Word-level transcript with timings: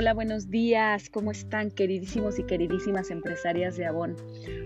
Hola, 0.00 0.14
buenos 0.14 0.48
días. 0.48 1.10
¿Cómo 1.10 1.32
están, 1.32 1.72
queridísimos 1.72 2.38
y 2.38 2.44
queridísimas 2.44 3.10
empresarias 3.10 3.76
de 3.76 3.84
Avon? 3.84 4.14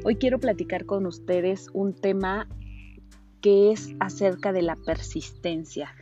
Hoy 0.04 0.16
quiero 0.16 0.38
platicar 0.38 0.84
con 0.84 1.06
ustedes 1.06 1.68
un 1.72 1.94
tema 1.94 2.46
que 3.40 3.72
es 3.72 3.94
acerca 3.98 4.52
de 4.52 4.60
la 4.60 4.76
persistencia. 4.76 5.96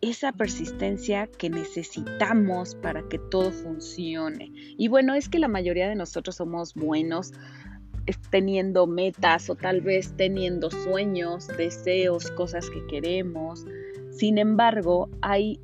Esa 0.00 0.32
persistencia 0.32 1.28
que 1.28 1.50
necesitamos 1.50 2.74
para 2.74 3.08
que 3.08 3.20
todo 3.20 3.52
funcione. 3.52 4.50
Y 4.76 4.88
bueno, 4.88 5.14
es 5.14 5.28
que 5.28 5.38
la 5.38 5.46
mayoría 5.46 5.88
de 5.88 5.94
nosotros 5.94 6.34
somos 6.34 6.74
buenos 6.74 7.32
teniendo 8.30 8.88
metas 8.88 9.50
o 9.50 9.54
tal 9.54 9.82
vez 9.82 10.16
teniendo 10.16 10.72
sueños, 10.72 11.46
deseos, 11.46 12.28
cosas 12.32 12.68
que 12.70 12.84
queremos. 12.88 13.64
Sin 14.10 14.36
embargo, 14.36 15.10
hay 15.22 15.60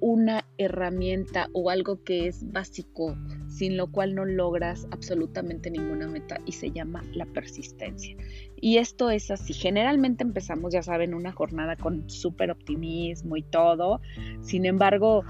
una 0.00 0.44
herramienta 0.58 1.48
o 1.52 1.70
algo 1.70 2.02
que 2.04 2.28
es 2.28 2.50
básico, 2.52 3.16
sin 3.48 3.76
lo 3.76 3.90
cual 3.90 4.14
no 4.14 4.24
logras 4.24 4.86
absolutamente 4.90 5.70
ninguna 5.70 6.06
meta 6.06 6.38
y 6.46 6.52
se 6.52 6.70
llama 6.70 7.02
la 7.14 7.26
persistencia. 7.26 8.16
Y 8.60 8.78
esto 8.78 9.10
es 9.10 9.30
así, 9.30 9.52
generalmente 9.52 10.24
empezamos, 10.24 10.72
ya 10.72 10.82
saben, 10.82 11.14
una 11.14 11.32
jornada 11.32 11.76
con 11.76 12.08
súper 12.08 12.50
optimismo 12.50 13.36
y 13.36 13.42
todo, 13.42 14.00
sin 14.40 14.66
embargo, 14.66 15.24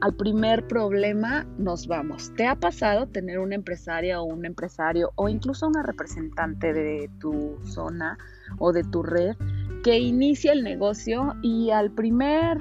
al 0.00 0.14
primer 0.14 0.66
problema 0.66 1.46
nos 1.58 1.86
vamos. 1.86 2.32
¿Te 2.34 2.46
ha 2.46 2.56
pasado 2.56 3.06
tener 3.06 3.38
una 3.38 3.54
empresaria 3.54 4.20
o 4.20 4.24
un 4.24 4.46
empresario 4.46 5.12
o 5.16 5.28
incluso 5.28 5.68
una 5.68 5.82
representante 5.82 6.72
de 6.72 7.10
tu 7.20 7.58
zona 7.64 8.16
o 8.58 8.72
de 8.72 8.82
tu 8.84 9.02
red 9.02 9.36
que 9.84 9.98
inicia 9.98 10.52
el 10.52 10.62
negocio 10.62 11.34
y 11.42 11.70
al 11.70 11.90
primer 11.90 12.58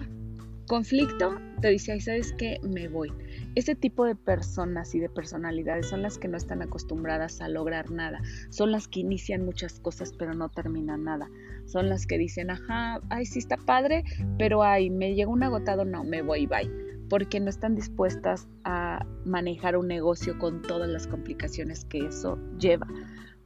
conflicto, 0.69 1.35
te 1.61 1.69
dice, 1.69 1.93
ahí 1.93 1.99
sabes 1.99 2.31
que 2.33 2.59
me 2.61 2.87
voy. 2.87 3.11
Ese 3.55 3.75
tipo 3.75 4.05
de 4.05 4.15
personas 4.15 4.93
y 4.93 4.99
de 4.99 5.09
personalidades 5.09 5.89
son 5.89 6.03
las 6.03 6.19
que 6.19 6.27
no 6.27 6.37
están 6.37 6.61
acostumbradas 6.61 7.41
a 7.41 7.49
lograr 7.49 7.89
nada. 7.89 8.21
Son 8.51 8.71
las 8.71 8.87
que 8.87 8.99
inician 8.99 9.43
muchas 9.43 9.79
cosas 9.79 10.13
pero 10.17 10.35
no 10.35 10.49
terminan 10.49 11.05
nada. 11.05 11.27
Son 11.65 11.89
las 11.89 12.05
que 12.05 12.19
dicen, 12.19 12.51
ajá, 12.51 13.01
ay, 13.09 13.25
sí 13.25 13.39
está 13.39 13.57
padre, 13.57 14.03
pero 14.37 14.61
ay, 14.61 14.91
me 14.91 15.15
llegó 15.15 15.31
un 15.31 15.41
agotado, 15.41 15.85
no, 15.85 16.03
me 16.03 16.21
voy, 16.21 16.45
bye. 16.45 16.69
Porque 17.09 17.39
no 17.39 17.49
están 17.49 17.73
dispuestas 17.73 18.47
a 18.63 19.03
manejar 19.25 19.75
un 19.75 19.87
negocio 19.87 20.37
con 20.37 20.61
todas 20.61 20.87
las 20.87 21.07
complicaciones 21.07 21.83
que 21.85 22.05
eso 22.05 22.37
lleva 22.59 22.87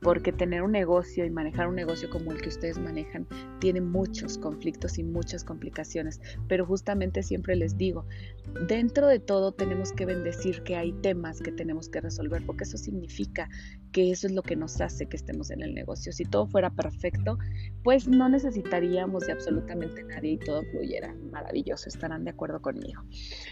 porque 0.04 0.32
tener 0.32 0.62
un 0.62 0.72
negocio 0.72 1.26
y 1.26 1.30
manejar 1.30 1.68
un 1.68 1.76
negocio 1.76 2.10
como 2.10 2.32
el 2.32 2.42
que 2.42 2.50
ustedes 2.50 2.78
manejan 2.78 3.28
tiene 3.60 3.82
muchos 3.82 4.38
conflictos 4.38 4.98
y 5.00 5.04
muchas 5.04 5.44
complicaciones, 5.44 6.20
pero 6.48 6.66
justamente 6.66 7.24
siempre 7.24 7.56
les 7.56 7.78
digo, 7.78 8.06
dentro 8.68 9.08
de 9.08 9.20
todo 9.20 9.54
tenemos 9.54 9.92
que 9.94 10.06
bendecir 10.06 10.64
que 10.64 10.76
hay 10.76 10.92
temas 11.02 11.40
que 11.40 11.52
tenemos 11.52 11.90
que 11.90 12.02
resolver, 12.02 12.46
porque 12.46 12.66
eso 12.66 12.78
significa 12.78 13.50
que 13.92 14.12
eso 14.12 14.28
es 14.28 14.34
lo 14.34 14.42
que 14.42 14.56
nos 14.56 14.82
hace 14.82 15.06
que 15.06 15.16
estemos 15.16 15.52
en 15.52 15.62
el 15.62 15.74
negocio. 15.74 16.12
Si 16.12 16.26
todo 16.26 16.48
fuera 16.48 16.70
perfecto, 16.72 17.38
pues 17.84 18.08
no 18.08 18.28
necesitaríamos 18.28 19.28
de 19.28 19.34
absolutamente 19.34 20.04
nadie 20.04 20.32
y 20.32 20.38
todo 20.38 20.64
fluyera 20.72 21.16
maravilloso, 21.32 21.90
estarán 21.90 22.24
de 22.24 22.32
acuerdo 22.32 22.62
conmigo. 22.62 23.04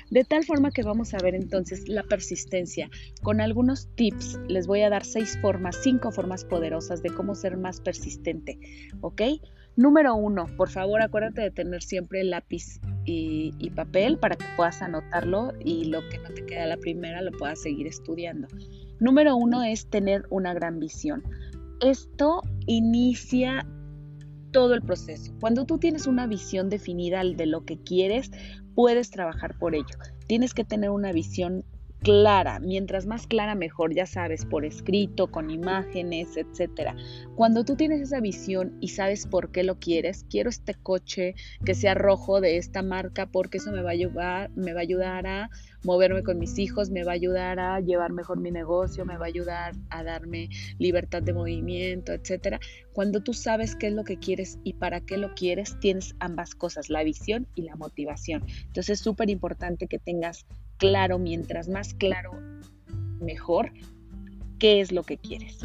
De 0.09 0.23
tal 0.23 0.44
forma 0.44 0.72
que 0.72 0.83
vamos 0.83 1.13
a 1.13 1.17
ver 1.17 1.35
entonces 1.35 1.88
la 1.88 2.03
persistencia 2.03 2.89
con 3.22 3.39
algunos 3.39 3.88
tips. 3.95 4.39
Les 4.47 4.67
voy 4.67 4.81
a 4.81 4.89
dar 4.89 5.05
seis 5.05 5.38
formas, 5.41 5.77
cinco 5.81 6.11
formas 6.11 6.41
poderosas 6.45 7.02
de 7.02 7.09
cómo 7.09 7.36
ser 7.36 7.58
más 7.58 7.81
persistente, 7.81 8.59
¿ok? 9.02 9.22
Número 9.75 10.16
uno, 10.16 10.47
por 10.58 10.70
favor 10.70 11.02
acuérdate 11.02 11.42
de 11.42 11.52
tener 11.52 11.81
siempre 11.81 12.23
lápiz 12.23 12.80
y, 13.06 13.53
y, 13.58 13.70
papel 13.70 14.17
para 14.17 14.36
que 14.36 14.45
puedas 14.58 14.81
anotarlo 14.81 15.53
y 15.64 15.86
lo 15.86 16.07
que 16.09 16.18
no 16.18 16.30
te 16.34 16.46
queda 16.46 16.66
la 16.66 16.78
primera 16.78 17.22
lo 17.22 17.31
puedas 17.31 17.62
seguir 17.62 17.88
estudiando. 17.88 18.47
Número 19.00 19.35
uno 19.35 19.63
es 19.63 19.90
tener 19.90 20.25
una 20.30 20.53
gran 20.53 20.80
visión. 20.80 21.24
Esto 21.80 22.41
inicia 22.68 23.66
todo 24.51 24.74
el 24.74 24.81
proceso. 24.81 25.34
Cuando 25.40 25.66
tú 25.66 25.78
tienes 25.78 26.06
una 26.06 26.28
visión 26.28 26.69
definida 26.69 27.24
de 27.24 27.46
lo 27.46 27.66
que 27.66 27.81
quieres, 27.81 28.31
puedes 28.75 29.09
trabajar 29.09 29.57
por 29.57 29.75
ello. 29.75 29.96
Tienes 30.28 30.53
que 30.53 30.63
tener 30.63 30.90
una 30.90 31.12
visión 31.12 31.66
clara, 32.03 32.59
mientras 32.59 33.06
más 33.06 33.28
clara 33.28 33.56
mejor, 33.56 33.94
ya 33.94 34.06
sabes, 34.06 34.45
por 34.45 34.66
escrito, 34.66 35.31
con 35.31 35.51
imágenes, 35.51 36.35
etcétera. 36.35 36.95
Cuando 37.35 37.63
tú 37.63 37.75
tienes 37.75 38.01
esa 38.01 38.19
visión 38.19 38.75
y 38.81 38.89
sabes 38.89 39.28
por 39.28 39.51
qué 39.51 39.63
lo 39.63 39.79
quieres, 39.79 40.25
quiero 40.29 40.50
este 40.50 40.73
coche 40.73 41.35
que 41.63 41.75
sea 41.75 41.94
rojo 41.94 42.41
de 42.41 42.57
esta 42.57 42.81
marca 42.81 43.28
porque 43.28 43.59
eso 43.59 43.72
me 43.72 43.81
va 43.81 43.89
a 43.89 43.94
ayudar, 43.94 44.50
me 44.56 44.73
va 44.73 44.79
a 44.79 44.84
ayudar 44.84 45.28
a 45.28 45.50
moverme 45.84 46.23
con 46.23 46.39
mis 46.39 46.57
hijos, 46.57 46.89
me 46.89 47.03
va 47.03 47.12
a 47.12 47.16
ayudar 47.16 47.59
a 47.59 47.79
llevar 47.79 48.12
mejor 48.12 48.39
mi 48.39 48.51
negocio, 48.51 49.06
me 49.06 49.18
va 49.18 49.25
a 49.25 49.29
ayudar 49.29 49.73
a 49.89 50.03
darme 50.03 50.50
libertad 50.79 51.22
de 51.22 51.33
movimiento, 51.33 52.13
etcétera. 52.13 52.59
Cuando 52.94 53.22
tú 53.22 53.33
sabes 53.33 53.75
qué 53.75 53.88
es 53.88 53.94
lo 53.94 54.03
que 54.03 54.18
quieres 54.18 54.57
y 54.63 54.73
para 54.73 55.01
qué 55.01 55.18
lo 55.18 55.33
quieres, 55.35 55.79
tienes 55.79 56.16
ambas 56.19 56.56
cosas, 56.56 56.89
la 56.89 57.03
visión 57.03 57.47
y 57.56 57.63
la 57.63 57.75
motivación. 57.75 58.44
Entonces 58.66 59.00
es 59.00 59.00
súper 59.00 59.29
importante 59.29 59.88
que 59.88 60.00
tengas 60.00 60.45
claro, 60.81 61.19
mientras 61.19 61.69
más 61.69 61.94
claro, 61.94 62.31
mejor, 63.22 63.72
qué 64.58 64.81
es 64.81 64.92
lo 64.92 65.03
que 65.03 65.18
quieres. 65.18 65.59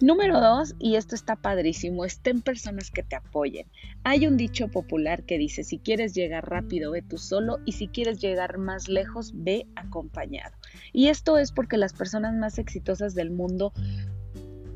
Número 0.00 0.40
dos, 0.40 0.76
y 0.78 0.94
esto 0.94 1.16
está 1.16 1.34
padrísimo, 1.34 2.04
estén 2.04 2.40
personas 2.40 2.92
que 2.92 3.02
te 3.02 3.16
apoyen. 3.16 3.66
Hay 4.04 4.28
un 4.28 4.36
dicho 4.36 4.68
popular 4.68 5.24
que 5.24 5.38
dice, 5.38 5.64
si 5.64 5.78
quieres 5.78 6.14
llegar 6.14 6.48
rápido, 6.48 6.92
ve 6.92 7.02
tú 7.02 7.18
solo, 7.18 7.58
y 7.64 7.72
si 7.72 7.88
quieres 7.88 8.20
llegar 8.20 8.58
más 8.58 8.88
lejos, 8.88 9.32
ve 9.34 9.66
acompañado. 9.74 10.54
Y 10.92 11.08
esto 11.08 11.36
es 11.36 11.50
porque 11.50 11.76
las 11.76 11.92
personas 11.92 12.34
más 12.34 12.58
exitosas 12.58 13.16
del 13.16 13.32
mundo 13.32 13.72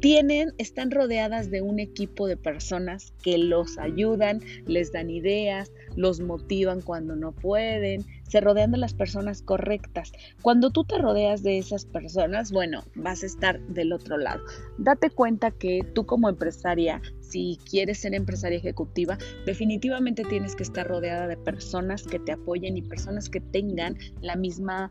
tienen, 0.00 0.52
están 0.58 0.90
rodeadas 0.90 1.50
de 1.50 1.62
un 1.62 1.78
equipo 1.78 2.26
de 2.26 2.36
personas 2.36 3.12
que 3.22 3.38
los 3.38 3.78
ayudan, 3.78 4.40
les 4.66 4.92
dan 4.92 5.10
ideas, 5.10 5.72
los 5.96 6.20
motivan 6.20 6.80
cuando 6.80 7.16
no 7.16 7.32
pueden, 7.32 8.04
se 8.28 8.40
rodean 8.40 8.70
de 8.70 8.78
las 8.78 8.94
personas 8.94 9.42
correctas. 9.42 10.12
Cuando 10.42 10.70
tú 10.70 10.84
te 10.84 10.98
rodeas 10.98 11.42
de 11.42 11.58
esas 11.58 11.84
personas, 11.84 12.52
bueno, 12.52 12.84
vas 12.94 13.22
a 13.22 13.26
estar 13.26 13.60
del 13.68 13.92
otro 13.92 14.18
lado. 14.18 14.42
Date 14.78 15.10
cuenta 15.10 15.50
que 15.50 15.80
tú 15.94 16.06
como 16.06 16.28
empresaria, 16.28 17.00
si 17.20 17.58
quieres 17.68 17.98
ser 17.98 18.14
empresaria 18.14 18.58
ejecutiva, 18.58 19.18
definitivamente 19.46 20.24
tienes 20.24 20.54
que 20.54 20.62
estar 20.62 20.86
rodeada 20.86 21.26
de 21.26 21.36
personas 21.36 22.04
que 22.04 22.18
te 22.18 22.32
apoyen 22.32 22.76
y 22.76 22.82
personas 22.82 23.28
que 23.28 23.40
tengan 23.40 23.96
la 24.20 24.36
misma 24.36 24.90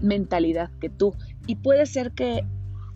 mentalidad 0.00 0.70
que 0.80 0.90
tú. 0.90 1.14
Y 1.46 1.56
puede 1.56 1.86
ser 1.86 2.12
que 2.12 2.44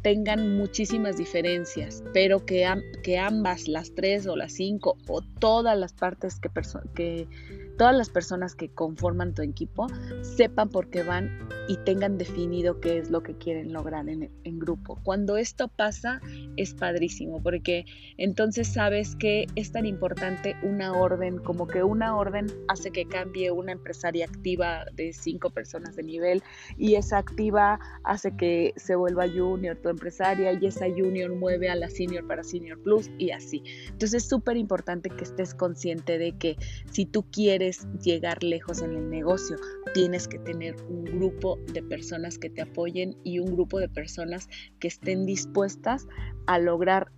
tengan 0.02 0.56
muchísimas 0.56 1.16
diferencias, 1.16 2.02
pero 2.12 2.44
que, 2.44 2.66
que 3.02 3.18
ambas, 3.18 3.68
las 3.68 3.94
tres 3.94 4.26
o 4.26 4.36
las 4.36 4.52
cinco 4.52 4.96
o 5.06 5.22
todas 5.22 5.76
las 5.78 5.92
partes 5.92 6.38
que, 6.40 6.50
que 6.94 7.28
todas 7.78 7.96
las 7.96 8.10
personas 8.10 8.54
que 8.54 8.68
conforman 8.68 9.34
tu 9.34 9.42
equipo 9.42 9.86
sepan 10.22 10.68
por 10.68 10.90
qué 10.90 11.04
van 11.04 11.48
y 11.68 11.76
tengan 11.84 12.18
definido 12.18 12.80
qué 12.80 12.98
es 12.98 13.10
lo 13.10 13.22
que 13.22 13.34
quieren 13.34 13.72
lograr 13.72 14.08
en, 14.08 14.28
grupo. 14.58 14.98
Cuando 15.04 15.36
esto 15.36 15.68
pasa 15.68 16.20
es 16.56 16.74
padrísimo 16.74 17.40
porque 17.42 17.84
entonces 18.16 18.66
sabes 18.66 19.14
que 19.14 19.46
es 19.54 19.70
tan 19.70 19.86
importante 19.86 20.56
una 20.62 20.92
orden, 20.92 21.38
como 21.38 21.68
que 21.68 21.84
una 21.84 22.16
orden 22.16 22.46
hace 22.66 22.90
que 22.90 23.06
cambie 23.06 23.52
una 23.52 23.72
empresaria 23.72 24.24
activa 24.24 24.84
de 24.94 25.12
cinco 25.12 25.50
personas 25.50 25.94
de 25.94 26.02
nivel 26.02 26.42
y 26.76 26.96
esa 26.96 27.18
activa 27.18 27.78
hace 28.02 28.34
que 28.36 28.72
se 28.76 28.96
vuelva 28.96 29.28
junior 29.28 29.76
tu 29.76 29.90
empresaria 29.90 30.52
y 30.54 30.66
esa 30.66 30.86
junior 30.86 31.32
mueve 31.36 31.68
a 31.68 31.76
la 31.76 31.88
senior 31.88 32.26
para 32.26 32.42
senior 32.42 32.82
plus 32.82 33.10
y 33.18 33.30
así. 33.30 33.62
Entonces 33.84 34.24
es 34.24 34.28
súper 34.28 34.56
importante 34.56 35.10
que 35.10 35.22
estés 35.22 35.54
consciente 35.54 36.18
de 36.18 36.36
que 36.36 36.56
si 36.90 37.06
tú 37.06 37.24
quieres 37.30 37.67
llegar 38.02 38.42
lejos 38.42 38.82
en 38.82 38.94
el 38.94 39.10
negocio, 39.10 39.56
tienes 39.94 40.28
que 40.28 40.38
tener 40.38 40.76
un 40.88 41.04
grupo 41.04 41.58
de 41.72 41.82
personas 41.82 42.38
que 42.38 42.50
te 42.50 42.62
apoyen 42.62 43.16
y 43.24 43.38
un 43.38 43.54
grupo 43.54 43.78
de 43.78 43.88
personas 43.88 44.48
que 44.78 44.88
estén 44.88 45.26
dispuestas 45.26 46.06
a 46.46 46.58
lograr 46.58 47.12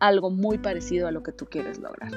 algo 0.00 0.30
muy 0.30 0.58
parecido 0.58 1.06
a 1.06 1.12
lo 1.12 1.22
que 1.22 1.32
tú 1.32 1.46
quieres 1.46 1.78
lograr. 1.78 2.10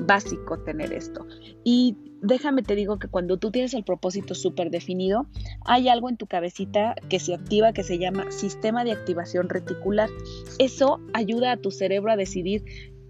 Básico 0.00 0.58
tener 0.60 0.92
esto. 0.92 1.26
Y 1.64 1.96
déjame 2.22 2.62
te 2.62 2.74
digo 2.74 2.98
que 2.98 3.08
cuando 3.08 3.36
tú 3.38 3.50
tienes 3.50 3.74
el 3.74 3.84
propósito 3.84 4.34
súper 4.34 4.70
definido, 4.70 5.26
hay 5.64 5.88
algo 5.88 6.08
en 6.08 6.16
tu 6.16 6.26
cabecita 6.26 6.94
que 7.08 7.20
se 7.20 7.34
activa 7.34 7.72
que 7.72 7.84
se 7.84 7.98
llama 7.98 8.30
sistema 8.30 8.84
de 8.84 8.92
activación 8.92 9.48
reticular. 9.48 10.08
Eso 10.58 11.00
ayuda 11.12 11.52
a 11.52 11.56
tu 11.56 11.70
cerebro 11.70 12.10
a 12.10 12.16
decidir 12.16 12.64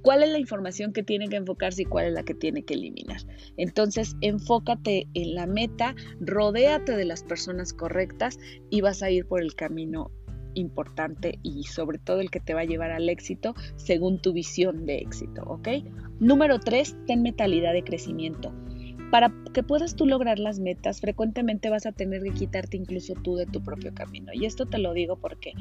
cuál 0.06 0.22
es 0.22 0.30
la 0.30 0.38
información 0.38 0.92
que 0.92 1.02
tiene 1.02 1.28
que 1.28 1.34
enfocarse 1.34 1.82
y 1.82 1.84
cuál 1.84 2.06
es 2.06 2.12
la 2.12 2.22
que 2.22 2.32
tiene 2.32 2.62
que 2.62 2.74
eliminar. 2.74 3.22
Entonces, 3.56 4.14
enfócate 4.20 5.08
en 5.14 5.34
la 5.34 5.48
meta, 5.48 5.96
rodéate 6.20 6.96
de 6.96 7.04
las 7.04 7.24
personas 7.24 7.72
correctas 7.72 8.38
y 8.70 8.82
vas 8.82 9.02
a 9.02 9.10
ir 9.10 9.26
por 9.26 9.42
el 9.42 9.56
camino 9.56 10.12
importante 10.54 11.40
y 11.42 11.64
sobre 11.64 11.98
todo 11.98 12.20
el 12.20 12.30
que 12.30 12.38
te 12.38 12.54
va 12.54 12.60
a 12.60 12.66
llevar 12.66 12.92
al 12.92 13.08
éxito 13.08 13.56
según 13.74 14.22
tu 14.22 14.32
visión 14.32 14.86
de 14.86 14.98
éxito, 14.98 15.42
¿ok? 15.42 15.68
Número 16.20 16.60
tres, 16.60 16.96
ten 17.08 17.22
mentalidad 17.22 17.72
de 17.72 17.82
crecimiento. 17.82 18.54
Para 19.10 19.32
que 19.52 19.62
puedas 19.62 19.96
tú 19.96 20.06
lograr 20.06 20.38
las 20.38 20.58
metas, 20.58 21.00
frecuentemente 21.00 21.70
vas 21.70 21.86
a 21.86 21.92
tener 21.92 22.22
que 22.22 22.32
quitarte 22.32 22.76
incluso 22.76 23.14
tú 23.14 23.36
de 23.36 23.46
tu 23.46 23.62
propio 23.62 23.94
camino. 23.94 24.32
Y 24.32 24.46
esto 24.46 24.66
te 24.66 24.78
lo 24.78 24.92
digo 24.92 25.16
porque 25.16 25.52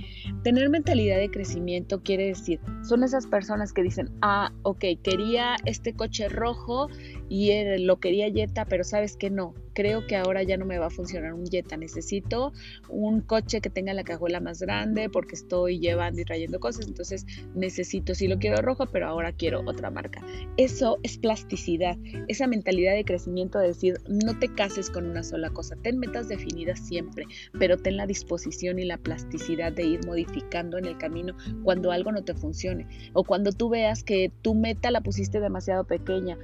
tener 0.44 0.70
mentalidad 0.70 1.18
de 1.18 1.30
crecimiento 1.30 2.02
quiere 2.02 2.28
decir, 2.28 2.60
son 2.84 3.04
esas 3.04 3.28
personas 3.28 3.74
que 3.74 3.84
dicen, 3.84 4.10
ah, 4.22 4.52
ok, 4.64 4.84
quería 5.04 5.56
este 5.66 5.94
coche 5.94 6.30
rojo 6.30 6.90
y 7.30 7.52
lo 7.80 8.00
quería 8.00 8.32
Jetta, 8.32 8.66
pero 8.66 8.84
sabes 8.84 9.18
que 9.18 9.30
no, 9.30 9.54
creo 9.76 10.08
que 10.08 10.16
ahora 10.16 10.42
ya 10.42 10.58
no 10.58 10.66
me 10.66 10.80
va 10.80 10.88
a 10.88 10.90
funcionar 10.90 11.34
un 11.34 11.46
Jetta, 11.46 11.78
necesito 11.78 12.54
un 12.90 13.22
coche 13.22 13.62
que 13.62 13.70
tenga 13.70 13.94
la 13.94 14.04
cajuela 14.04 14.40
más 14.40 14.62
grande 14.62 15.10
porque 15.10 15.36
estoy 15.36 15.80
llevando 15.80 16.22
y 16.22 16.26
trayendo 16.26 16.60
cosas, 16.60 16.88
entonces 16.88 17.26
necesito, 17.54 18.16
sí 18.16 18.28
lo 18.28 18.40
quiero 18.40 18.62
rojo, 18.62 18.86
pero 18.88 19.08
ahora 19.08 19.34
quiero 19.34 19.62
otra 19.66 19.92
marca. 19.92 20.24
Eso 20.58 20.98
es 21.04 21.18
plasticidad, 21.18 21.98
esa 22.28 22.48
mentalidad 22.48 22.96
de 22.96 23.04
crecimiento 23.04 23.60
de 23.60 23.68
decir, 23.68 23.98
no 24.08 24.40
te 24.40 24.48
cases 24.48 24.90
con 24.90 25.06
una 25.06 25.24
sola 25.24 25.50
cosa, 25.50 25.76
ten 25.76 26.00
metas 26.00 26.30
definidas 26.30 26.80
siempre, 26.80 27.26
pero 27.60 27.78
ten 27.78 27.98
la 27.98 28.08
disposición 28.08 28.80
y 28.80 28.86
la 28.86 28.98
plasticidad 28.98 29.74
de 29.74 29.84
ir 29.84 30.06
modificando 30.06 30.78
en 30.78 30.86
el 30.86 30.98
camino 30.98 31.36
cuando 31.64 31.92
algo 31.92 32.14
no 32.14 32.24
te 32.24 32.34
funcione 32.34 32.88
o 33.14 33.26
cuando 33.26 33.52
tú 33.52 33.70
veas 33.70 34.04
que 34.04 34.32
tu 34.42 34.56
meta 34.56 34.90
la 34.90 35.02
pusiste 35.02 35.42
demasiado 35.42 35.84
pequeña 35.84 36.38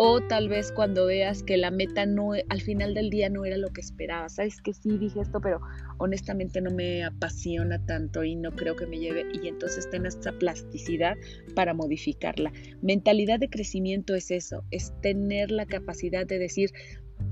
o 0.00 0.20
tal 0.20 0.48
vez 0.48 0.70
cuando 0.70 1.06
veas 1.06 1.42
que 1.42 1.56
la 1.56 1.72
meta 1.72 2.06
no 2.06 2.30
al 2.48 2.60
final 2.60 2.94
del 2.94 3.10
día 3.10 3.28
no 3.28 3.44
era 3.44 3.56
lo 3.56 3.72
que 3.72 3.80
esperabas. 3.80 4.36
Sabes 4.36 4.62
que 4.62 4.72
sí 4.72 4.96
dije 4.96 5.20
esto, 5.20 5.40
pero 5.40 5.60
honestamente 5.98 6.60
no 6.60 6.70
me 6.70 7.02
apasiona 7.02 7.84
tanto 7.84 8.22
y 8.22 8.36
no 8.36 8.52
creo 8.52 8.76
que 8.76 8.86
me 8.86 9.00
lleve 9.00 9.26
y 9.32 9.48
entonces 9.48 9.90
ten 9.90 10.06
esta 10.06 10.30
plasticidad 10.30 11.16
para 11.56 11.74
modificarla. 11.74 12.52
Mentalidad 12.80 13.40
de 13.40 13.50
crecimiento 13.50 14.14
es 14.14 14.30
eso, 14.30 14.62
es 14.70 14.92
tener 15.02 15.50
la 15.50 15.66
capacidad 15.66 16.24
de 16.24 16.38
decir, 16.38 16.70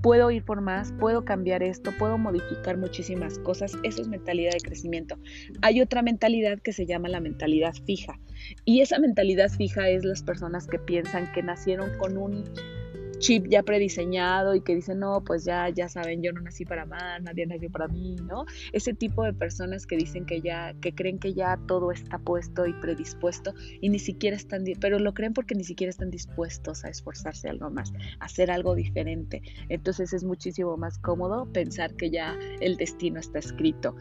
puedo 0.06 0.31
ir 0.31 0.44
por 0.44 0.61
más, 0.61 0.93
puedo 1.00 1.25
cambiar 1.25 1.64
esto, 1.64 1.91
puedo 1.99 2.17
modificar 2.17 2.76
muchísimas 2.76 3.41
cosas. 3.41 3.73
Eso 3.82 4.03
es 4.03 4.06
mentalidad 4.06 4.53
de 4.53 4.61
crecimiento. 4.61 5.19
Hay 5.62 5.81
otra 5.81 6.00
mentalidad 6.00 6.61
que 6.61 6.73
se 6.73 6.87
llama 6.87 7.08
la 7.08 7.19
mentalidad 7.19 7.75
fija. 7.87 8.20
Y 8.64 8.82
esa 8.82 9.00
mentalidad 9.00 9.50
fija 9.50 9.88
es 9.88 10.05
las 10.05 10.23
personas 10.23 10.69
que 10.69 10.79
piensan 10.79 11.32
que 11.32 11.43
nacieron 11.43 11.91
con 11.99 12.19
un 12.19 12.44
chip 13.19 13.47
ya 13.49 13.63
prediseñado 13.63 14.55
y 14.55 14.61
que 14.61 14.75
dicen, 14.75 15.01
no, 15.01 15.23
pues 15.25 15.45
ya, 15.45 15.69
ya 15.71 15.89
saben, 15.89 16.23
yo 16.23 16.33
no 16.33 16.41
nací 16.41 16.65
para 16.65 16.87
más, 16.87 17.23
nadie 17.23 17.47
nació 17.47 17.71
para 17.71 17.89
mí, 17.89 18.17
¿no? 18.17 18.45
Ese 18.73 18.95
tipo 18.95 19.25
de 19.25 19.33
personas 19.33 19.87
que 19.87 19.97
dicen 19.97 20.27
que 20.27 20.41
ya, 20.41 20.75
que 20.81 20.95
creen 20.95 21.19
que 21.19 21.35
ya 21.35 21.59
todo 21.67 21.93
está 21.93 22.19
puesto 22.19 22.67
y 22.67 22.73
predispuesto 22.75 23.55
y 23.81 23.89
ni 23.89 23.99
siquiera 23.99 24.37
están, 24.37 24.65
pero 24.81 24.99
lo 24.99 25.15
creen 25.15 25.33
porque 25.33 25.55
ni 25.55 25.65
siquiera 25.65 25.91
están 25.91 26.11
dispuestos 26.11 26.85
a 26.85 26.89
esforzarse 26.89 27.49
algo 27.49 27.71
más, 27.71 27.93
a 28.21 28.25
hacer 28.25 28.51
algo 28.51 28.75
diferente. 28.75 29.43
Entonces 29.69 30.13
es 30.13 30.25
muchísimo 30.25 30.77
más 30.77 30.99
cómodo 30.99 31.51
pensar 31.53 31.95
que 31.95 32.11
ya 32.11 32.37
el 32.61 32.77
destino 32.77 33.21
está 33.21 33.39
escrito. 33.39 33.97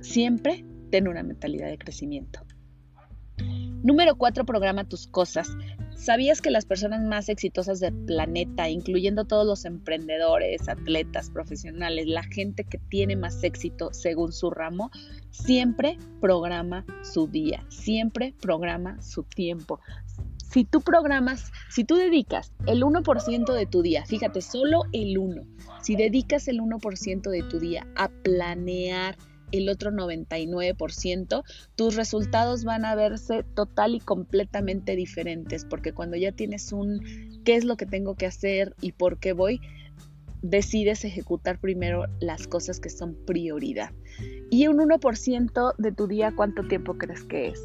Siempre 0.00 0.64
ten 0.90 1.08
una 1.08 1.22
mentalidad 1.22 1.68
de 1.68 1.78
crecimiento. 1.78 2.40
Número 3.82 4.16
4. 4.16 4.44
Programa 4.44 4.88
tus 4.88 5.06
cosas. 5.06 5.56
¿Sabías 5.98 6.40
que 6.40 6.52
las 6.52 6.64
personas 6.64 7.02
más 7.02 7.28
exitosas 7.28 7.80
del 7.80 7.92
planeta, 7.92 8.68
incluyendo 8.70 9.24
todos 9.24 9.44
los 9.44 9.64
emprendedores, 9.64 10.68
atletas, 10.68 11.28
profesionales, 11.28 12.06
la 12.06 12.22
gente 12.22 12.62
que 12.62 12.78
tiene 12.78 13.16
más 13.16 13.42
éxito 13.42 13.92
según 13.92 14.32
su 14.32 14.48
ramo, 14.48 14.92
siempre 15.30 15.98
programa 16.20 16.86
su 17.02 17.26
día, 17.26 17.66
siempre 17.68 18.32
programa 18.40 19.02
su 19.02 19.24
tiempo? 19.24 19.80
Si 20.48 20.64
tú 20.64 20.82
programas, 20.82 21.50
si 21.68 21.82
tú 21.82 21.96
dedicas 21.96 22.52
el 22.66 22.84
1% 22.84 23.52
de 23.52 23.66
tu 23.66 23.82
día, 23.82 24.06
fíjate, 24.06 24.40
solo 24.40 24.84
el 24.92 25.18
1, 25.18 25.42
si 25.82 25.96
dedicas 25.96 26.46
el 26.46 26.60
1% 26.60 27.28
de 27.28 27.42
tu 27.42 27.58
día 27.58 27.88
a 27.96 28.08
planear, 28.08 29.16
el 29.52 29.68
otro 29.68 29.90
99%, 29.90 31.42
tus 31.76 31.96
resultados 31.96 32.64
van 32.64 32.84
a 32.84 32.94
verse 32.94 33.44
total 33.54 33.94
y 33.94 34.00
completamente 34.00 34.96
diferentes, 34.96 35.64
porque 35.64 35.92
cuando 35.92 36.16
ya 36.16 36.32
tienes 36.32 36.72
un 36.72 37.40
qué 37.44 37.56
es 37.56 37.64
lo 37.64 37.76
que 37.76 37.86
tengo 37.86 38.14
que 38.14 38.26
hacer 38.26 38.74
y 38.80 38.92
por 38.92 39.18
qué 39.18 39.32
voy, 39.32 39.60
decides 40.42 41.04
ejecutar 41.04 41.58
primero 41.58 42.04
las 42.20 42.46
cosas 42.46 42.80
que 42.80 42.90
son 42.90 43.14
prioridad. 43.26 43.90
Y 44.50 44.66
un 44.66 44.78
1% 44.78 45.74
de 45.76 45.92
tu 45.92 46.06
día, 46.06 46.32
¿cuánto 46.34 46.66
tiempo 46.66 46.96
crees 46.96 47.24
que 47.24 47.48
es? 47.48 47.60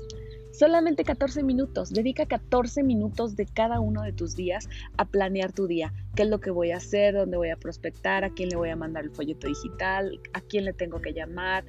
Solamente 0.53 1.03
14 1.03 1.41
minutos. 1.41 1.89
Dedica 1.89 2.27
14 2.27 2.83
minutos 2.83 3.35
de 3.35 3.47
cada 3.47 3.79
uno 3.79 4.03
de 4.03 4.13
tus 4.13 4.35
días 4.35 4.69
a 4.97 5.05
planear 5.05 5.51
tu 5.51 5.65
día. 5.65 5.91
¿Qué 6.15 6.23
es 6.23 6.29
lo 6.29 6.39
que 6.39 6.51
voy 6.51 6.69
a 6.69 6.77
hacer? 6.77 7.15
¿Dónde 7.15 7.37
voy 7.37 7.49
a 7.49 7.57
prospectar? 7.57 8.23
¿A 8.23 8.29
quién 8.29 8.49
le 8.49 8.55
voy 8.55 8.69
a 8.69 8.75
mandar 8.75 9.03
el 9.03 9.09
folleto 9.09 9.47
digital? 9.47 10.19
¿A 10.33 10.41
quién 10.41 10.65
le 10.65 10.73
tengo 10.73 11.01
que 11.01 11.11
llamar? 11.11 11.65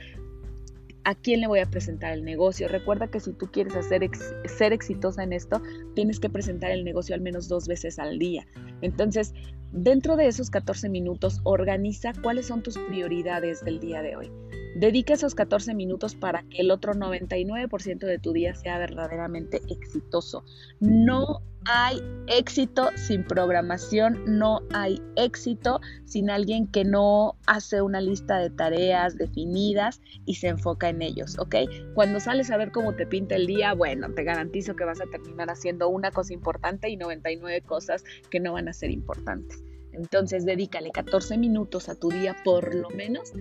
¿A 1.05 1.15
quién 1.15 1.41
le 1.41 1.47
voy 1.47 1.61
a 1.61 1.67
presentar 1.67 2.13
el 2.13 2.27
negocio? 2.27 2.69
Recuerda 2.69 3.09
que 3.09 3.21
si 3.21 3.33
tú 3.33 3.47
quieres 3.47 3.75
hacer 3.75 4.07
ser 4.45 4.75
exitosa 4.75 5.23
en 5.23 5.33
esto, 5.33 5.63
tienes 5.95 6.21
que 6.21 6.29
presentar 6.29 6.71
el 6.71 6.85
negocio 6.85 7.15
al 7.15 7.23
menos 7.23 7.49
dos 7.49 7.67
veces 7.67 7.99
al 7.99 8.19
día. 8.19 8.47
Entonces, 8.83 9.33
dentro 9.73 10.17
de 10.17 10.27
esos 10.27 10.51
14 10.51 10.91
minutos, 10.91 11.41
organiza 11.45 12.13
cuáles 12.23 12.49
son 12.49 12.63
tus 12.63 12.77
prioridades 12.77 13.65
del 13.65 13.81
día 13.81 14.03
de 14.03 14.17
hoy. 14.17 14.31
Dedica 14.75 15.15
esos 15.15 15.35
14 15.35 15.75
minutos 15.75 16.15
para 16.15 16.43
que 16.43 16.63
el 16.63 16.71
otro 16.71 16.95
99% 16.95 17.99
de 17.99 18.19
tu 18.19 18.33
día 18.33 18.55
sea 18.55 18.79
verdaderamente 18.79 19.61
exitoso. 19.69 20.45
No 20.81 21.43
hay 21.67 22.03
éxito 22.27 22.91
sin 22.97 23.25
programación, 23.25 24.21
no 24.27 24.61
hay 24.73 25.01
éxito 25.17 25.81
sin 26.05 26.29
alguien 26.29 26.67
que 26.67 26.85
no 26.85 27.37
hace 27.47 27.81
una 27.83 28.01
lista 28.01 28.39
de 28.39 28.51
tareas 28.51 29.17
definidas 29.17 30.01
y 30.27 30.35
se 30.35 30.49
enfoca 30.49 30.89
en 30.89 31.03
ellos, 31.03 31.39
¿ok? 31.39 31.55
Cuando 31.95 32.21
sales 32.21 32.51
a 32.51 32.57
ver 32.57 32.71
cómo 32.71 32.95
te 32.95 33.07
pinta 33.07 33.37
el 33.37 33.47
día, 33.47 33.73
bueno, 33.73 34.13
te 34.13 34.25
garantizo 34.25 34.77
que 34.77 34.85
vas 34.85 35.01
a 35.01 35.07
terminar 35.07 35.51
haciendo 35.51 35.89
una 35.89 36.11
cosa 36.11 36.35
importante 36.35 36.89
y 36.91 36.97
99 36.97 37.63
cosas 37.63 38.05
que 38.31 38.41
no 38.41 38.53
van 38.53 38.69
a 38.69 38.73
ser 38.73 38.91
importantes. 38.91 39.63
Entonces, 39.93 40.45
dedícale 40.45 40.91
14 40.91 41.39
minutos 41.39 41.89
a 41.89 41.95
tu 41.95 42.11
día 42.11 42.37
por 42.45 42.75
lo 42.75 42.91
menos 42.91 43.33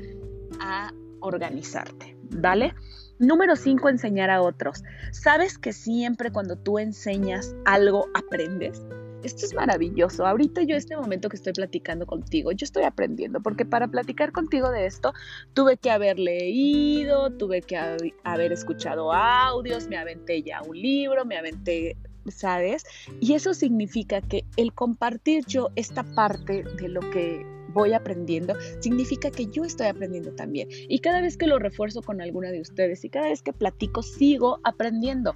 a 0.59 0.93
organizarte, 1.23 2.15
¿vale? 2.29 2.73
Número 3.19 3.55
5, 3.55 3.89
enseñar 3.89 4.29
a 4.29 4.41
otros. 4.41 4.83
¿Sabes 5.11 5.57
que 5.57 5.71
siempre 5.71 6.31
cuando 6.31 6.57
tú 6.57 6.79
enseñas 6.79 7.55
algo 7.65 8.07
aprendes? 8.13 8.81
Esto 9.23 9.45
es 9.45 9.53
maravilloso. 9.53 10.25
Ahorita 10.25 10.63
yo 10.63 10.75
este 10.75 10.97
momento 10.97 11.29
que 11.29 11.37
estoy 11.37 11.53
platicando 11.53 12.05
contigo, 12.05 12.51
yo 12.51 12.65
estoy 12.65 12.83
aprendiendo, 12.83 13.41
porque 13.41 13.65
para 13.65 13.87
platicar 13.87 14.33
contigo 14.33 14.69
de 14.69 14.85
esto 14.85 15.13
tuve 15.53 15.77
que 15.77 15.91
haber 15.91 16.19
leído, 16.19 17.29
tuve 17.31 17.61
que 17.61 17.77
haber 18.23 18.51
escuchado 18.51 19.13
audios, 19.13 19.87
me 19.87 19.97
aventé 19.97 20.43
ya 20.43 20.61
un 20.61 20.77
libro, 20.77 21.23
me 21.23 21.37
aventé, 21.37 21.95
¿sabes? 22.27 22.83
Y 23.21 23.33
eso 23.33 23.53
significa 23.53 24.19
que 24.19 24.43
el 24.57 24.73
compartir 24.73 25.45
yo 25.45 25.69
esta 25.77 26.03
parte 26.03 26.63
de 26.63 26.89
lo 26.89 26.99
que 27.11 27.45
voy 27.73 27.93
aprendiendo, 27.93 28.55
significa 28.79 29.31
que 29.31 29.47
yo 29.47 29.63
estoy 29.63 29.87
aprendiendo 29.87 30.31
también. 30.33 30.69
Y 30.71 30.99
cada 30.99 31.21
vez 31.21 31.37
que 31.37 31.47
lo 31.47 31.59
refuerzo 31.59 32.01
con 32.01 32.21
alguna 32.21 32.51
de 32.51 32.61
ustedes 32.61 33.03
y 33.03 33.09
cada 33.09 33.29
vez 33.29 33.41
que 33.41 33.53
platico, 33.53 34.01
sigo 34.01 34.59
aprendiendo. 34.63 35.33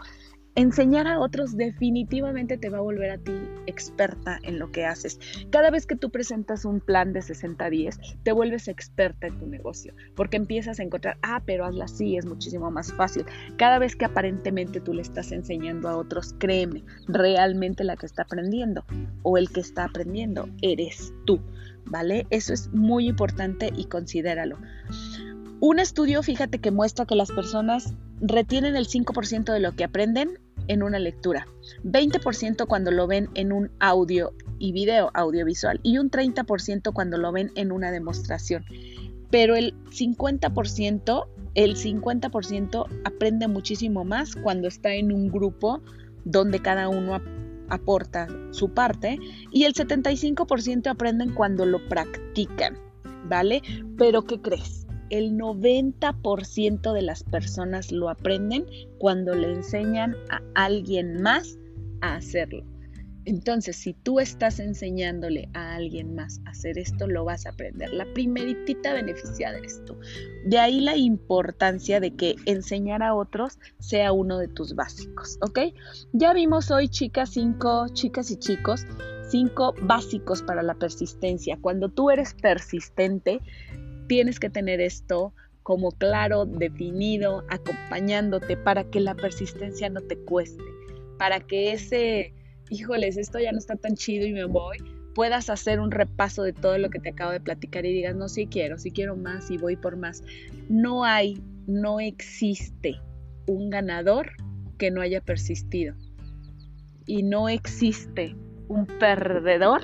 Enseñar 0.57 1.05
a 1.05 1.19
otros 1.19 1.55
definitivamente 1.55 2.57
te 2.57 2.69
va 2.69 2.79
a 2.79 2.81
volver 2.81 3.11
a 3.11 3.19
ti 3.19 3.31
experta 3.67 4.39
en 4.41 4.57
lo 4.57 4.71
que 4.71 4.87
haces. 4.87 5.19
Cada 5.51 5.69
vez 5.69 5.85
que 5.85 5.95
tú 5.95 6.09
presentas 6.09 6.65
un 6.65 6.79
plan 6.79 7.13
de 7.13 7.19
60-10, 7.19 7.99
te 8.23 8.31
vuelves 8.31 8.67
experta 8.67 9.27
en 9.27 9.37
tu 9.37 9.45
negocio, 9.45 9.93
porque 10.15 10.37
empiezas 10.37 10.79
a 10.79 10.83
encontrar, 10.83 11.19
ah, 11.21 11.43
pero 11.45 11.63
hazla 11.63 11.85
así, 11.85 12.17
es 12.17 12.25
muchísimo 12.25 12.71
más 12.71 12.91
fácil. 12.91 13.23
Cada 13.57 13.77
vez 13.77 13.95
que 13.95 14.05
aparentemente 14.05 14.81
tú 14.81 14.95
le 14.95 15.03
estás 15.03 15.31
enseñando 15.31 15.89
a 15.89 15.95
otros, 15.95 16.33
créeme, 16.39 16.83
realmente 17.07 17.83
la 17.83 17.95
que 17.95 18.07
está 18.07 18.23
aprendiendo 18.23 18.83
o 19.21 19.37
el 19.37 19.51
que 19.51 19.59
está 19.59 19.83
aprendiendo 19.83 20.49
eres 20.63 21.13
tú. 21.27 21.39
¿Vale? 21.89 22.27
Eso 22.29 22.53
es 22.53 22.69
muy 22.73 23.07
importante 23.07 23.71
y 23.75 23.85
considéralo. 23.85 24.57
Un 25.59 25.79
estudio, 25.79 26.21
fíjate 26.21 26.59
que 26.59 26.71
muestra 26.71 27.05
que 27.05 27.15
las 27.15 27.31
personas 27.31 27.93
retienen 28.21 28.75
el 28.75 28.87
5% 28.87 29.51
de 29.51 29.59
lo 29.59 29.71
que 29.73 29.83
aprenden 29.83 30.39
en 30.67 30.83
una 30.83 30.99
lectura, 30.99 31.47
20% 31.83 32.67
cuando 32.67 32.91
lo 32.91 33.07
ven 33.07 33.29
en 33.35 33.51
un 33.51 33.71
audio 33.79 34.33
y 34.59 34.71
video 34.71 35.11
audiovisual 35.13 35.79
y 35.83 35.97
un 35.97 36.11
30% 36.11 36.93
cuando 36.93 37.17
lo 37.17 37.31
ven 37.31 37.51
en 37.55 37.71
una 37.71 37.91
demostración. 37.91 38.65
Pero 39.29 39.55
el 39.55 39.73
50%, 39.85 41.27
el 41.55 41.75
50% 41.75 42.85
aprende 43.03 43.47
muchísimo 43.47 44.03
más 44.03 44.35
cuando 44.35 44.67
está 44.67 44.93
en 44.93 45.11
un 45.11 45.29
grupo 45.29 45.81
donde 46.23 46.59
cada 46.59 46.89
uno 46.89 47.15
aporta 47.69 48.27
su 48.51 48.69
parte 48.69 49.19
y 49.51 49.63
el 49.63 49.73
75% 49.73 50.87
aprenden 50.87 51.33
cuando 51.33 51.65
lo 51.65 51.87
practican, 51.89 52.77
¿vale? 53.25 53.61
Pero 53.97 54.23
¿qué 54.23 54.41
crees? 54.41 54.85
El 55.09 55.37
90% 55.37 56.93
de 56.93 57.01
las 57.01 57.23
personas 57.23 57.91
lo 57.91 58.09
aprenden 58.09 58.65
cuando 58.97 59.35
le 59.35 59.53
enseñan 59.53 60.15
a 60.29 60.41
alguien 60.55 61.21
más 61.21 61.57
a 62.01 62.15
hacerlo. 62.15 62.63
Entonces, 63.27 63.75
si 63.75 63.93
tú 63.93 64.21
estás 64.21 64.57
enseñándole 64.57 65.49
a 65.53 65.75
alguien 65.75 66.15
más 66.15 66.39
a 66.45 66.51
hacer 66.51 66.77
esto, 66.77 67.07
lo 67.07 67.25
vas 67.25 67.45
a 67.45 67.49
aprender. 67.49 67.89
La 67.91 68.05
primeritita 68.13 68.93
beneficiada 68.93 69.57
eres 69.57 69.83
tú. 69.83 69.97
De 70.45 70.57
ahí 70.57 70.79
la 70.79 70.95
importancia 70.95 71.99
de 71.99 72.15
que 72.15 72.37
enseñar 72.45 73.03
a 73.03 73.13
otros 73.13 73.59
sea 73.79 74.13
uno 74.13 74.37
de 74.37 74.47
tus 74.47 74.75
básicos, 74.75 75.37
¿ok? 75.41 75.59
Ya 76.13 76.31
vimos 76.31 76.71
hoy, 76.71 76.87
chicas, 76.87 77.31
cinco, 77.31 77.87
chicas 77.89 78.31
y 78.31 78.37
chicos, 78.37 78.87
cinco 79.29 79.75
básicos 79.81 80.41
para 80.41 80.63
la 80.63 80.75
persistencia. 80.75 81.57
Cuando 81.59 81.89
tú 81.89 82.09
eres 82.09 82.33
persistente, 82.33 83.41
tienes 84.07 84.39
que 84.39 84.49
tener 84.49 84.79
esto 84.79 85.33
como 85.63 85.91
claro, 85.91 86.45
definido, 86.45 87.43
acompañándote 87.49 88.55
para 88.55 88.85
que 88.85 89.01
la 89.01 89.15
persistencia 89.15 89.89
no 89.89 89.99
te 89.99 90.17
cueste, 90.17 90.63
para 91.17 91.41
que 91.41 91.73
ese 91.73 92.36
híjoles, 92.69 93.17
esto 93.17 93.39
ya 93.39 93.51
no 93.51 93.57
está 93.57 93.75
tan 93.75 93.95
chido 93.95 94.25
y 94.25 94.33
me 94.33 94.45
voy, 94.45 94.77
puedas 95.13 95.49
hacer 95.49 95.79
un 95.79 95.91
repaso 95.91 96.43
de 96.43 96.53
todo 96.53 96.77
lo 96.77 96.89
que 96.89 96.99
te 96.99 97.09
acabo 97.09 97.31
de 97.31 97.39
platicar 97.39 97.85
y 97.85 97.93
digas, 97.93 98.15
no, 98.15 98.29
sí 98.29 98.47
quiero, 98.47 98.77
sí 98.77 98.91
quiero 98.91 99.15
más 99.15 99.49
y 99.49 99.57
voy 99.57 99.75
por 99.75 99.97
más. 99.97 100.23
No 100.69 101.03
hay, 101.03 101.41
no 101.65 101.99
existe 101.99 103.01
un 103.47 103.69
ganador 103.69 104.31
que 104.77 104.91
no 104.91 105.01
haya 105.01 105.21
persistido. 105.21 105.95
Y 107.05 107.23
no 107.23 107.49
existe 107.49 108.35
un 108.67 108.85
perdedor 108.85 109.81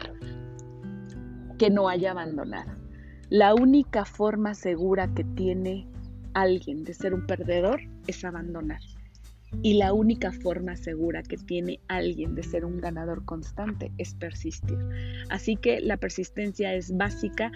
que 1.58 1.70
no 1.70 1.90
haya 1.90 2.12
abandonado. 2.12 2.72
La 3.30 3.56
única 3.56 4.06
forma 4.06 4.54
segura 4.54 5.12
que 5.16 5.24
tiene 5.24 5.88
alguien 6.34 6.84
de 6.84 6.94
ser 6.94 7.14
un 7.14 7.26
perdedor 7.26 7.82
es 8.06 8.24
abandonar. 8.24 8.82
Y 9.62 9.76
la 9.76 9.94
única 9.94 10.32
forma 10.32 10.76
segura 10.76 11.24
que 11.24 11.38
tiene 11.38 11.80
alguien 11.88 12.36
de 12.36 12.44
ser 12.44 12.66
un 12.66 12.80
ganador 12.82 13.24
constante 13.26 13.92
es 13.98 14.16
persistir. 14.16 14.78
Así 15.30 15.56
que 15.56 15.80
la 15.80 15.98
persistencia 15.98 16.74
es 16.74 16.96
básica 16.96 17.52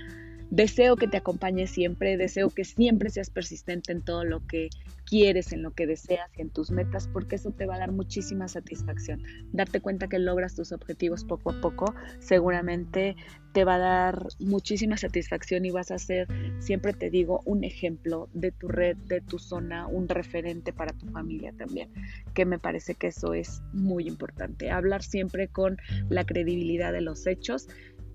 Deseo 0.49 0.95
que 0.95 1.07
te 1.07 1.17
acompañe 1.17 1.67
siempre, 1.67 2.15
deseo 2.15 2.49
que 2.49 2.63
siempre 2.63 3.09
seas 3.09 3.29
persistente 3.29 3.91
en 3.91 4.01
todo 4.01 4.23
lo 4.23 4.45
que 4.47 4.69
quieres, 5.05 5.51
en 5.51 5.61
lo 5.61 5.71
que 5.71 5.87
deseas 5.87 6.29
y 6.37 6.41
en 6.41 6.49
tus 6.49 6.71
metas, 6.71 7.09
porque 7.11 7.35
eso 7.35 7.51
te 7.51 7.65
va 7.65 7.75
a 7.75 7.79
dar 7.79 7.91
muchísima 7.91 8.47
satisfacción. 8.47 9.23
Darte 9.51 9.81
cuenta 9.81 10.07
que 10.07 10.19
logras 10.19 10.55
tus 10.55 10.71
objetivos 10.71 11.23
poco 11.25 11.51
a 11.51 11.61
poco, 11.61 11.93
seguramente 12.19 13.15
te 13.53 13.63
va 13.63 13.75
a 13.75 13.79
dar 13.79 14.27
muchísima 14.39 14.97
satisfacción 14.97 15.65
y 15.65 15.71
vas 15.71 15.91
a 15.91 15.97
ser, 15.97 16.27
siempre 16.59 16.93
te 16.93 17.09
digo, 17.09 17.41
un 17.45 17.63
ejemplo 17.63 18.29
de 18.33 18.51
tu 18.51 18.67
red, 18.67 18.97
de 18.97 19.21
tu 19.21 19.39
zona, 19.39 19.87
un 19.87 20.07
referente 20.07 20.73
para 20.73 20.93
tu 20.93 21.07
familia 21.07 21.53
también, 21.57 21.89
que 22.33 22.45
me 22.45 22.59
parece 22.59 22.95
que 22.95 23.07
eso 23.07 23.33
es 23.33 23.61
muy 23.73 24.07
importante. 24.07 24.69
Hablar 24.69 25.03
siempre 25.03 25.47
con 25.47 25.77
la 26.09 26.25
credibilidad 26.25 26.93
de 26.93 27.01
los 27.01 27.25
hechos 27.25 27.67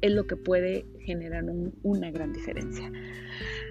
es 0.02 0.12
lo 0.12 0.26
que 0.26 0.36
puede 0.36 0.84
generar 1.00 1.44
una 1.82 2.10
gran 2.10 2.32
diferencia. 2.32 2.90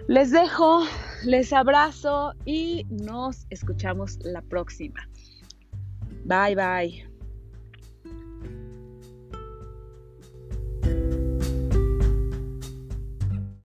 Les 0.08 0.32
dejo, 0.32 0.84
les 1.26 1.54
abrazo 1.54 2.34
y 2.46 2.86
nos 2.90 3.46
escuchamos 3.50 4.18
la 4.24 4.42
próxima. 4.42 5.08
Bye 6.26 6.56
bye. 6.56 7.11